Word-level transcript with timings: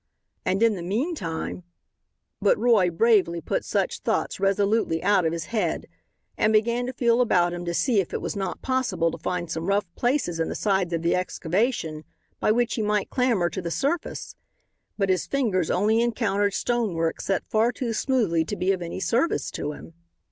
And 0.43 0.63
in 0.63 0.73
the 0.73 0.81
meantime, 0.81 1.61
but 2.41 2.57
Roy 2.57 2.89
bravely 2.89 3.39
put 3.39 3.63
such 3.63 3.99
thoughts 3.99 4.39
resolutely 4.39 5.03
out 5.03 5.27
of 5.27 5.31
his 5.31 5.45
head, 5.53 5.85
and 6.39 6.51
began 6.51 6.87
to 6.87 6.93
feel 6.93 7.21
about 7.21 7.53
him 7.53 7.65
to 7.65 7.73
see 7.75 7.99
if 7.99 8.11
it 8.11 8.19
was 8.19 8.35
not 8.35 8.63
possible 8.63 9.11
to 9.11 9.19
find 9.19 9.51
some 9.51 9.67
rough 9.67 9.85
places 9.95 10.39
in 10.39 10.49
the 10.49 10.55
sides 10.55 10.91
of 10.91 11.03
the 11.03 11.15
excavation 11.15 12.03
by 12.39 12.51
which 12.51 12.73
he 12.73 12.81
might 12.81 13.11
clamber 13.11 13.47
to 13.51 13.61
the 13.61 13.69
surface. 13.69 14.35
But 14.97 15.09
his 15.09 15.27
fingers 15.27 15.69
only 15.69 16.01
encountered 16.01 16.55
stonework 16.55 17.21
set 17.21 17.45
far 17.45 17.71
too 17.71 17.93
smoothly 17.93 18.43
to 18.45 18.55
be 18.55 18.71
of 18.71 18.81
any 18.81 18.99
service 19.01 19.51
to 19.51 19.73
him. 19.73 19.93